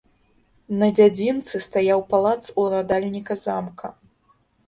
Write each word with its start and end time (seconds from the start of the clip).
На 0.79 0.87
дзядзінцы 0.99 1.61
стаяў 1.65 2.01
палац 2.15 2.39
уладальніка 2.63 3.33
замка. 3.45 3.87